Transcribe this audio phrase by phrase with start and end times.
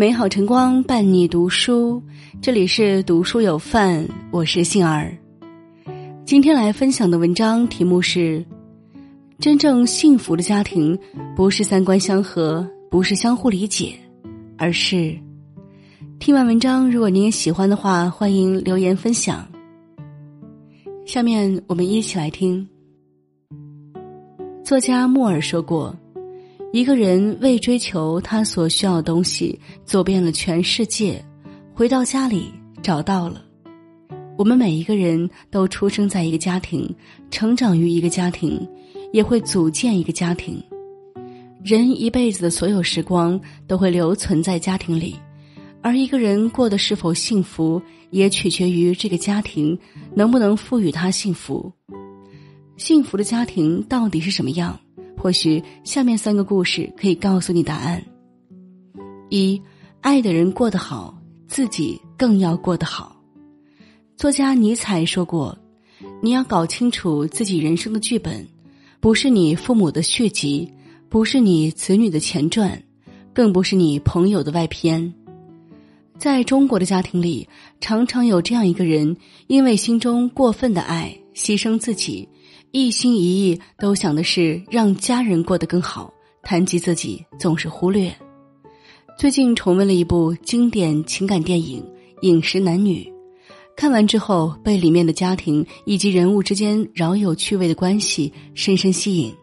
[0.00, 2.02] 美好晨光伴你读书，
[2.40, 5.14] 这里是读书有范，我是杏儿。
[6.24, 8.42] 今天来分享的文章题目是：
[9.38, 10.98] 真正幸福的家庭，
[11.36, 13.92] 不是三观相合，不是相互理解，
[14.56, 15.14] 而是……
[16.18, 19.46] 听完文章，如果您也喜欢的话，欢迎留言分享。
[21.04, 22.66] 下面我们一起来听。
[24.64, 25.94] 作家莫尔说过。
[26.72, 31.20] 一个人为追求他所需要的东西，走遍了全世界，
[31.74, 32.48] 回到家里
[32.80, 33.42] 找到了。
[34.38, 36.88] 我们每一个人都出生在一个家庭，
[37.28, 38.64] 成长于一个家庭，
[39.12, 40.62] 也会组建一个家庭。
[41.64, 45.16] 人一辈子的所有时光都会留存在家庭里，
[45.82, 49.76] 而一个人过得是否幸福，也取决于这个家庭
[50.14, 51.72] 能不能赋予他幸福。
[52.76, 54.78] 幸福的家庭到底是什么样？
[55.20, 58.02] 或许下面三个故事可以告诉你答案：
[59.28, 59.60] 一，
[60.00, 61.14] 爱的人过得好，
[61.46, 63.14] 自己更要过得好。
[64.16, 65.54] 作家尼采说过
[66.22, 68.48] ：“你要搞清楚自己人生的剧本，
[68.98, 70.66] 不是你父母的续集，
[71.10, 72.82] 不是你子女的前传，
[73.34, 75.12] 更不是你朋友的外篇。”
[76.16, 77.46] 在中国的家庭里，
[77.78, 79.14] 常常有这样一个人，
[79.48, 82.26] 因为心中过分的爱，牺牲自己。
[82.72, 88.14] 一心一意都想的是让家人过得更好，谈及自己总是忽略。
[89.18, 91.82] 最近重温了一部经典情感电影
[92.22, 93.02] 《饮食男女》，
[93.76, 99.34] 看完之后被里面的家庭以及人物之间饶有趣味的关系深深吸引，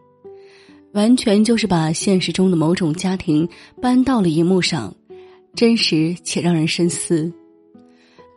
[0.94, 3.48] 完全就是把现实中的某种家庭
[3.82, 4.96] 搬到了荧幕上，
[5.54, 7.30] 真实且让人深思。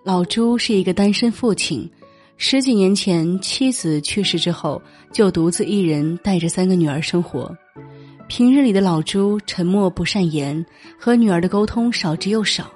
[0.05, 1.89] 老朱是一个单身父亲。
[2.43, 4.81] 十几年前，妻子去世之后，
[5.13, 7.55] 就独自一人带着三个女儿生活。
[8.29, 10.65] 平日里的老朱沉默不善言，
[10.99, 12.73] 和女儿的沟通少之又少，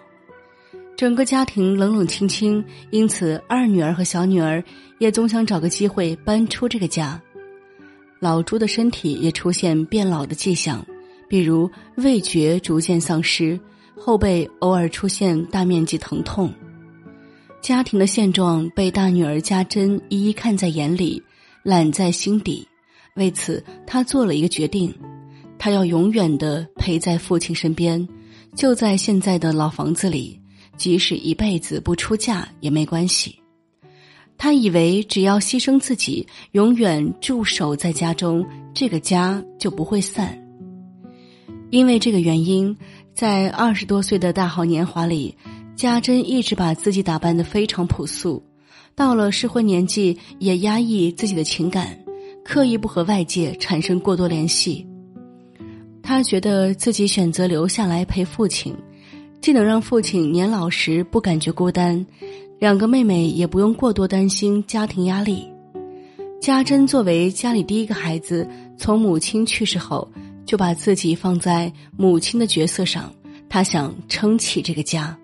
[0.94, 2.62] 整个家庭冷冷清清。
[2.90, 4.62] 因此，二女儿和小女儿
[4.98, 7.18] 也总想找个机会搬出这个家。
[8.20, 10.84] 老朱的身体也出现变老的迹象，
[11.26, 13.58] 比如味觉逐渐丧失，
[13.96, 16.52] 后背偶尔出现大面积疼痛。
[17.64, 21.22] 家庭的现状被大女儿家珍一一看在眼里，
[21.62, 22.68] 揽在心底。
[23.14, 24.94] 为此，她做了一个决定：
[25.58, 28.06] 她要永远的陪在父亲身边，
[28.54, 30.38] 就在现在的老房子里，
[30.76, 33.34] 即使一辈子不出嫁也没关系。
[34.36, 40.38] 她以为只要牺牲自己，永远驻守在家中，这个家就不会散。
[41.70, 42.76] 因为这个原因，
[43.14, 45.34] 在二十多岁的大好年华里。
[45.76, 48.42] 家珍一直把自己打扮的非常朴素，
[48.94, 51.98] 到了适婚年纪也压抑自己的情感，
[52.44, 54.86] 刻意不和外界产生过多联系。
[56.00, 58.74] 他觉得自己选择留下来陪父亲，
[59.40, 62.04] 既能让父亲年老时不感觉孤单，
[62.60, 65.48] 两个妹妹也不用过多担心家庭压力。
[66.40, 70.08] 家珍作为家里第一个孩子，从母亲去世后
[70.46, 73.12] 就把自己放在母亲的角色上，
[73.48, 75.18] 她想撑起这个家。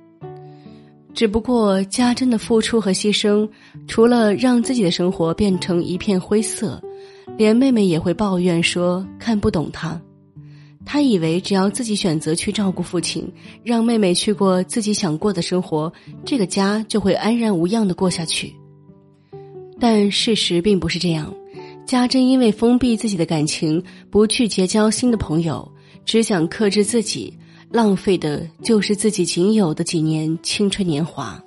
[1.12, 3.48] 只不过家珍的付出和牺牲，
[3.87, 6.81] 除了让自己的生活变成一片灰色，
[7.37, 10.00] 连妹妹也会抱怨说看不懂他。
[10.87, 13.31] 他以为只要自己选择去照顾父亲，
[13.62, 15.93] 让妹妹去过自己想过的生活，
[16.25, 18.54] 这个家就会安然无恙的过下去。
[19.78, 21.32] 但事实并不是这样，
[21.84, 25.71] 家珍因为封闭自己的感情，不去结交新的朋友，
[26.04, 27.37] 只想克制自己。
[27.71, 31.41] 浪费的就是自己仅有的几年青春年华，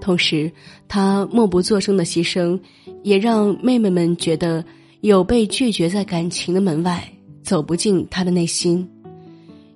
[0.00, 0.50] 同时，
[0.88, 2.58] 他默不作声的牺牲，
[3.02, 4.64] 也让妹妹们觉得
[5.02, 7.06] 有被拒绝在感情的门外，
[7.42, 8.88] 走不进他的内心。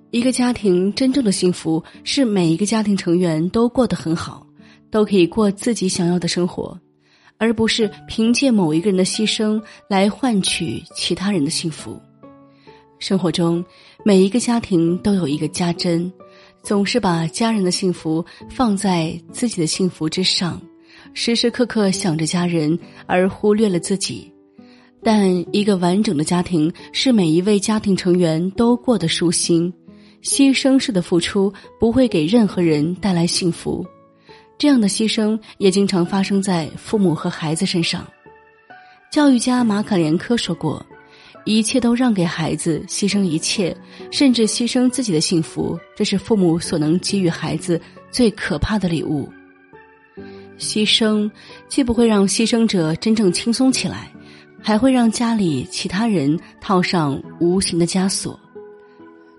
[0.09, 4.45] 一个家庭真正的幸福，是每一个家庭成员都过得很好，
[4.89, 6.75] 都可以过自己想要的生活，
[7.37, 12.01] 而不是凭借某一个人的牺牲来换取其他人的幸福。
[13.01, 13.65] 生活中，
[14.05, 16.09] 每一个家庭都有一个家珍，
[16.61, 20.61] 总是把家人的幸福放在自己的幸福之上，
[21.15, 22.77] 时时刻刻想着家人，
[23.07, 24.31] 而忽略了自己。
[25.01, 29.73] 但一个完整的家庭是每一位家庭成员都过得舒心，
[30.21, 33.83] 牺牲式的付出不会给任何人带来幸福。
[34.59, 38.07] 这样的牺牲也经常发生在父母和孩子身上。
[39.11, 40.85] 教育家马卡连科说过。
[41.43, 43.75] 一切都让给孩子，牺牲一切，
[44.11, 49.27] 甚至牺牲自己的幸福，这是父母所能给予孩子最可怕的礼物。
[50.59, 51.29] 牺牲
[51.67, 54.11] 既不会让牺牲者真正轻松起来，
[54.61, 58.39] 还会让家里其他人套上无形的枷锁。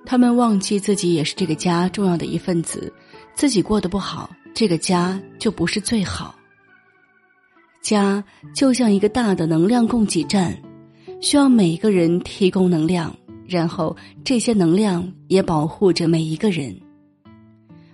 [0.05, 2.93] 他们忘记自己也是这个家重要的一份子，
[3.35, 6.35] 自己过得不好，这个家就不是最好。
[7.81, 8.23] 家
[8.53, 10.61] 就像一个大的能量供给站，
[11.23, 13.15] 需要每一个人提供能量，
[13.47, 16.77] 然后这些能量也保护着每一个人。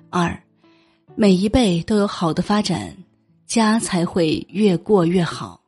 [0.09, 0.43] 二，
[1.15, 2.97] 每一辈都有好的发展，
[3.47, 5.61] 家才会越过越好。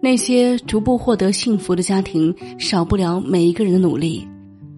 [0.00, 4.24] 那些逐步获得幸福的家庭，少不了每一个人的努力。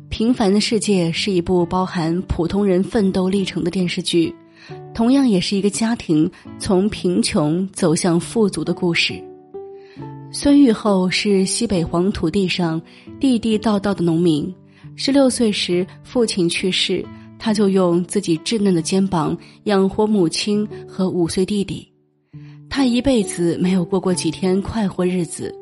[0.08, 4.34] 《平凡的世界》是一部包含普通人奋斗历程的电视剧，
[4.94, 9.22] 同样也是一个家庭从贫穷走向富足的故事。
[10.34, 12.80] 孙玉厚是西北黄土地上
[13.20, 14.52] 地地道道的农民。
[14.96, 17.04] 十六岁时，父亲去世，
[17.38, 21.86] 他就用自己稚嫩的肩膀养活母亲和五岁弟弟。
[22.70, 25.54] 他一辈子没有过过几天快活日子，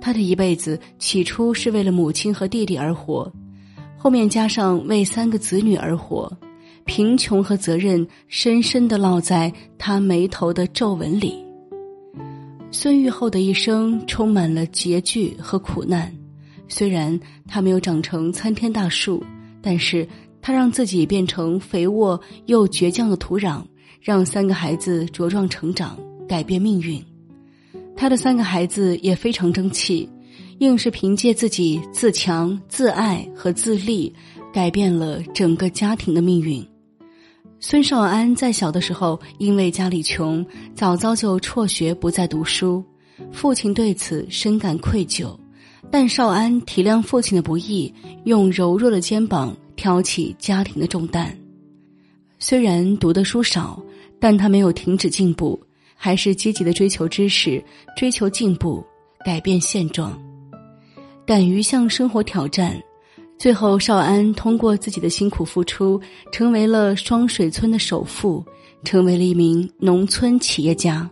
[0.00, 3.32] 他的一辈子起初是为了母亲和弟弟而活。
[3.96, 6.30] 后面加上为三个子女而活，
[6.84, 11.45] 贫穷和责任深深的烙在他眉头的皱纹里。
[12.70, 16.12] 孙玉厚的一生充满了拮据和苦难，
[16.68, 19.24] 虽然他没有长成参天大树，
[19.62, 20.06] 但是
[20.42, 23.62] 他让自己变成肥沃又倔强的土壤，
[24.00, 25.98] 让三个孩子茁壮成长，
[26.28, 27.02] 改变命运。
[27.96, 30.08] 他的三个孩子也非常争气。
[30.58, 34.10] 硬是凭借自己自强、自爱和自立，
[34.54, 36.66] 改变了整个家庭的命运。
[37.58, 40.44] 孙少安在小的时候，因为家里穷，
[40.74, 42.84] 早早就辍学不再读书，
[43.32, 45.36] 父亲对此深感愧疚。
[45.90, 47.92] 但少安体谅父亲的不易，
[48.24, 51.36] 用柔弱的肩膀挑起家庭的重担。
[52.38, 53.82] 虽然读的书少，
[54.20, 55.58] 但他没有停止进步，
[55.94, 57.62] 还是积极的追求知识，
[57.96, 58.84] 追求进步，
[59.24, 60.20] 改变现状。
[61.24, 62.80] 敢于向生活挑战，
[63.38, 66.00] 最后少安通过自己的辛苦付出，
[66.32, 68.44] 成为了双水村的首富，
[68.82, 71.08] 成为了一名农村企业家。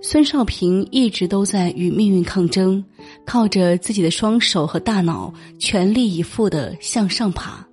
[0.00, 2.84] 孙少平一直都在与命运抗争，
[3.24, 7.64] 靠着自己的双手和大脑，全力以赴的向上爬。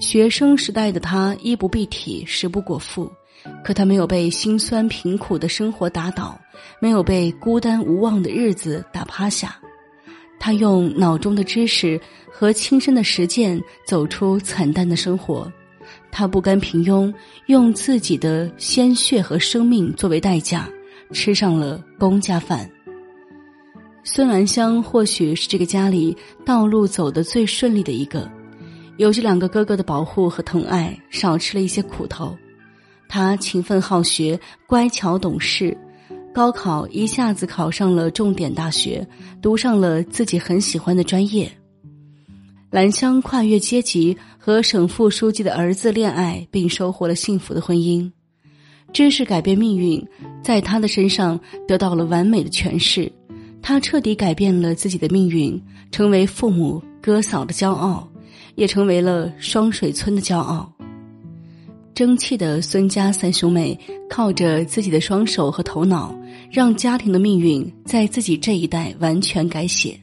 [0.00, 3.08] 学生时代的他衣不蔽体，食不果腹，
[3.62, 6.36] 可他没有被辛酸贫苦的生活打倒，
[6.80, 9.56] 没有被孤单无望的日子打趴下。
[10.44, 15.50] 他用脑中的知识和亲身的实践走出惨淡的生活，
[16.10, 17.14] 他不甘平庸，
[17.46, 20.68] 用自己的鲜血和生命作为代价，
[21.12, 22.68] 吃上了公家饭。
[24.02, 28.28] 孙兰香或许是这个家里道路走得最顺利的一个，
[28.96, 32.36] 有着两个哥哥的保护和疼爱，少吃了一些苦头。
[33.08, 35.78] 他勤奋好学，乖巧懂事。
[36.34, 39.06] 高考一下子考上了重点大学，
[39.42, 41.50] 读上了自己很喜欢的专业。
[42.70, 48.10] 兰香跨越阶级，和省副书记的儿子恋爱，并收获了幸福的婚姻。
[48.94, 50.02] 知识改变命运，
[50.42, 51.38] 在他的身上
[51.68, 53.12] 得到了完美的诠释。
[53.60, 58.08] 他彻底改变了自己的命运，成为父母哥嫂的骄傲，
[58.54, 60.72] 也成为了双水村的骄傲。
[61.94, 63.78] 争气的孙家三兄妹
[64.08, 66.14] 靠着自己的双手和头脑，
[66.50, 69.98] 让家庭的命运在自己这一代完全改写。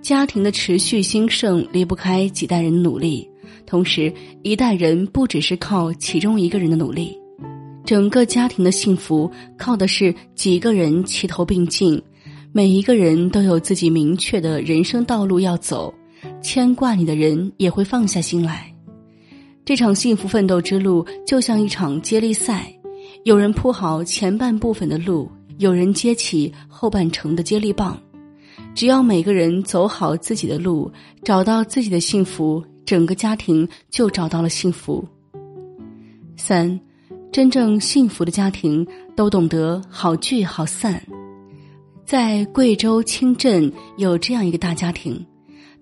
[0.00, 3.28] 家庭的持续兴盛离不开几代人的努力，
[3.66, 7.14] 同时一代人不只是靠其中一个人的努力，
[7.84, 12.00] 整个家庭的幸福靠的是几个人齐头并进，
[12.52, 15.92] 每一个人都有自己明确的人生道路要走，
[16.40, 18.72] 牵挂你的人也会放下心来。
[19.68, 22.72] 这场幸福奋斗之路就像一场接力赛，
[23.24, 28.00] 有人铺好前半部分的路，有人接起后半程的接力棒。
[28.74, 30.90] 只要每个人走好自己的路，
[31.22, 35.06] 找到自己的幸福，整个家庭就找到了幸福。
[36.34, 36.80] 三，
[37.30, 40.98] 真正幸福的家庭都懂得好聚好散。
[42.06, 45.22] 在贵州清镇有这样一个大家庭。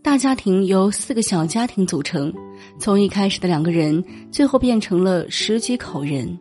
[0.03, 2.33] 大家庭由四个小家庭组成，
[2.79, 6.39] 从一开始的两个人，最后变成了十几口人。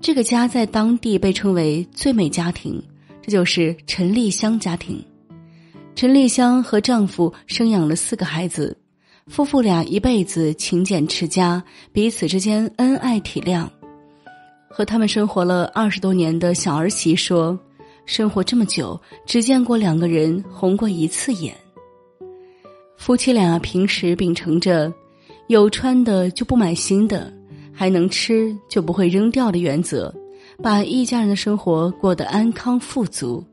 [0.00, 2.82] 这个家在当地被称为最美家庭，
[3.20, 5.04] 这就是陈丽香家庭。
[5.94, 8.76] 陈丽香和丈夫生养了四个孩子，
[9.26, 13.68] 夫妇俩一辈子勤俭持家，彼此之间恩爱体谅。
[14.70, 17.58] 和他们生活了二十多年的小儿媳说
[18.06, 21.54] ：“生活这么久，只见过两个人红过一次眼。”
[22.96, 24.92] 夫妻俩平时秉承着
[25.50, 27.28] “有穿的就不买新的，
[27.72, 30.14] 还能吃就不会扔掉”的原则，
[30.62, 33.44] 把一家人的生活过得安康富足。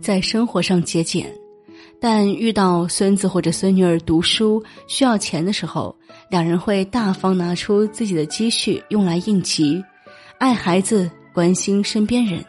[0.00, 1.32] 在生活上节俭，
[2.00, 5.94] 但遇到孙子或者孙女儿读书需要钱的时候，
[6.28, 9.80] 两人会大方拿出自己的积蓄用来应急，
[10.38, 12.44] 爱孩子，关心身边人。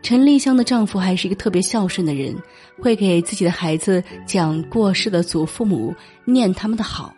[0.00, 2.34] 陈丽香的丈夫还是一个特别孝顺的人，
[2.80, 7.14] 会给自己的孩子讲过世的祖父母，念他们的好。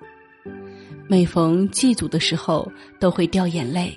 [1.09, 3.97] 每逢祭祖的时候，都会掉眼泪。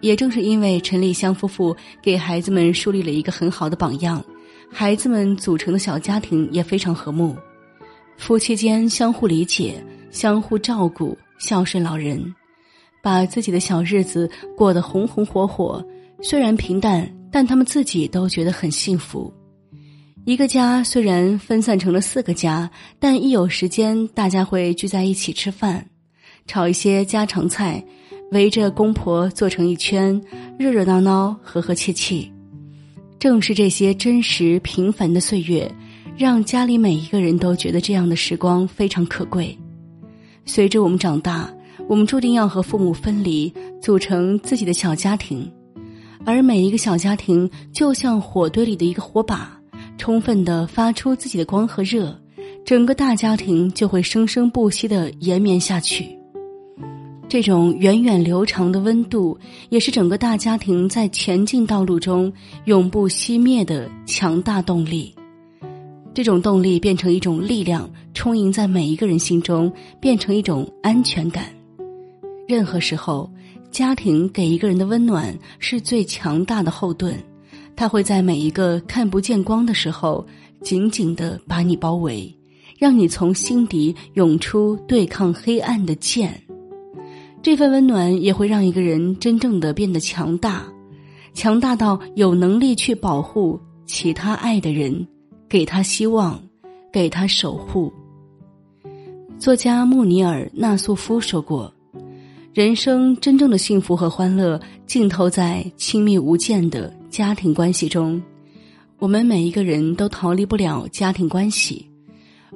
[0.00, 4.24] 也正是因为陈丽香夫妇给孩子们树立了一个很好的榜样，
[4.70, 7.36] 孩子们组成的小家庭也非常和睦，
[8.16, 12.34] 夫妻间相互理解、相互照顾、孝顺老人，
[13.02, 15.84] 把自己的小日子过得红红火火。
[16.22, 17.10] 虽然平淡。
[17.28, 19.30] 但他们自己都觉得很幸福。
[20.24, 25.86] 一个家虽然分散成了四个家，但一有时间，大家会聚在一起吃饭，
[26.46, 27.82] 炒一些家常菜，
[28.32, 30.20] 围着公婆坐成一圈，
[30.58, 32.30] 热热闹闹，和和气气。
[33.18, 35.70] 正是这些真实平凡的岁月，
[36.16, 39.56] 让家里每一个人都觉得这样的时光非常可贵。
[40.44, 41.52] 随着我们长大，
[41.88, 45.50] 我们注定要和父母分离，组成自己的小家庭。
[46.24, 49.58] 而每一个小家庭就像火堆里的一个火把，
[49.98, 52.16] 充分的发出自己的光和热，
[52.64, 56.15] 整个大家庭就会生生不息的延绵下去。
[57.28, 62.32] 这种源远流长的温度，也是整个大家庭在前进道路中
[62.66, 65.14] 永不熄灭的强大动力。
[66.14, 71.46] 这种动力变成一种力量，充盈在每一个人心中，变成一种安全感。
[72.48, 73.30] 任何时候。
[73.68, 77.14] 家庭给一个人的温暖是最强大的后盾，
[77.74, 80.26] 它会在每一个看不见光的时候，
[80.62, 82.34] 紧紧的把你包围，
[82.78, 86.40] 让你从心底涌出对抗黑暗的剑。
[87.42, 90.64] 这份温暖也会让一个人真正的变得强大，
[91.32, 95.06] 强大到有能力去保护其他爱的人，
[95.48, 96.42] 给他希望，
[96.92, 97.92] 给他守护。
[99.38, 101.72] 作家穆尼尔·纳素夫说过。
[102.52, 108.20] 人生真正的幸福和欢乐，浸透在亲密无间的家庭关系中。
[108.98, 111.86] 我们每一个人都逃离不了家庭关系。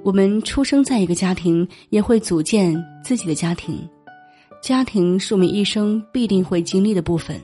[0.02, 3.78] 我们出生在一个家庭，也会组建自己的家庭。
[4.60, 7.40] 家庭是我们一生必定会经历的部分。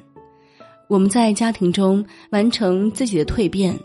[0.89, 3.77] 我们在家庭中完成自己的蜕变，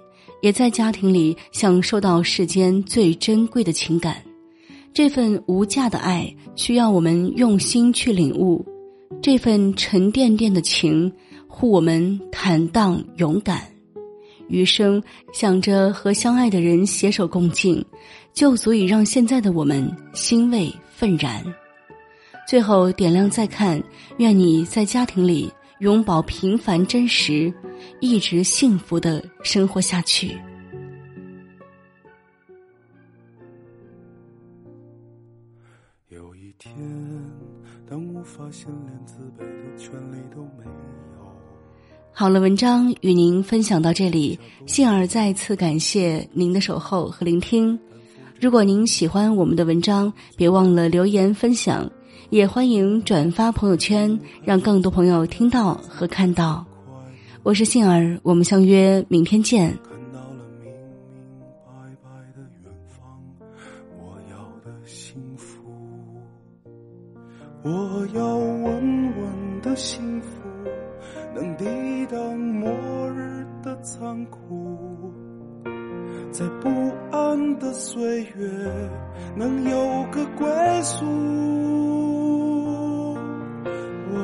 [0.42, 4.22] 也在家庭里享受到世间最珍贵的情感。
[4.94, 8.64] 这份无价的爱，需要我们用心去领悟；
[9.22, 11.12] 这份沉甸甸的情，
[11.48, 13.62] 护我们坦荡勇敢。
[14.50, 15.02] 余生
[15.34, 17.84] 想着和相爱的人携手共进，
[18.34, 21.42] 就足以让现在的我们欣慰愤然。
[22.52, 23.82] 最后点亮再看，
[24.18, 27.50] 愿你在家庭里永葆平凡真实，
[28.02, 30.38] 一直幸福的生活下去。
[36.10, 36.76] 有一天，
[37.90, 41.34] 当我发现连自卑的权利都没有。
[42.12, 47.80] 好了，文章与您分享到这里，幸儿再次感谢您的守候和聆听。
[48.42, 51.90] 如果您喜欢我们的文章，别忘了留言分享，
[52.30, 56.66] 也欢迎转发朋友圈，让更多朋友听到和看到。
[57.44, 59.78] 我是杏儿，我们相约明天见。
[67.64, 70.28] 我要稳稳的幸福，
[71.36, 71.66] 能抵
[72.12, 72.72] 挡末
[73.12, 75.14] 日的残酷，
[76.32, 76.70] 在不
[77.12, 78.90] 安的岁月
[79.36, 80.48] 能有个归
[80.82, 82.01] 宿。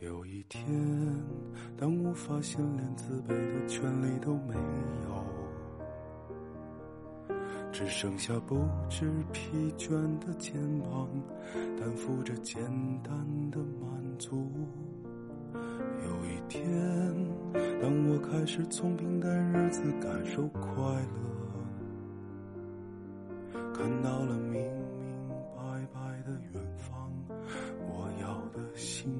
[0.00, 0.64] 有一天，
[1.76, 4.54] 当我发现连自卑的权利都没
[5.04, 5.26] 有，
[7.70, 11.06] 只剩下不知疲倦的肩膀，
[11.78, 12.62] 担负着简
[13.02, 13.12] 单
[13.50, 14.50] 的满足。
[15.52, 16.64] 有一天。
[17.82, 20.70] 当我开始从平淡日子感受快
[23.52, 27.10] 乐，看到了明明白白的远方，
[27.88, 29.19] 我要的幸，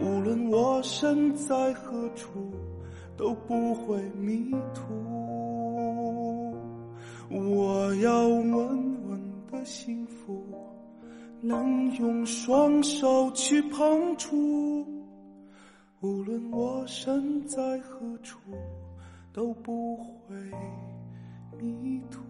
[0.00, 2.52] 无论我身在何处，
[3.16, 6.54] 都不会迷途。
[7.30, 9.28] 我要稳稳。
[9.50, 10.44] 的幸福，
[11.40, 14.86] 能用双手去碰触。
[16.00, 18.38] 无论我身在何处，
[19.32, 20.36] 都不会
[21.58, 22.20] 迷途。